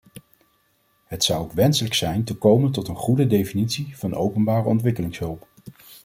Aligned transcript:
Het 1.07 1.23
zou 1.23 1.43
ook 1.43 1.51
wenselijk 1.51 1.93
zijn 1.93 2.23
te 2.23 2.35
komen 2.37 2.71
tot 2.71 2.87
een 2.87 2.95
goede 2.95 3.27
definitie 3.27 3.97
van 3.97 4.13
openbare 4.13 4.67
ontwikkelingshulp. 4.67 5.47